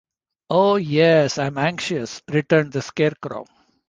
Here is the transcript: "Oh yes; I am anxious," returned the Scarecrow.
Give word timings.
"Oh 0.49 0.77
yes; 0.77 1.37
I 1.37 1.45
am 1.45 1.59
anxious," 1.59 2.23
returned 2.27 2.71
the 2.71 2.81
Scarecrow. 2.81 3.45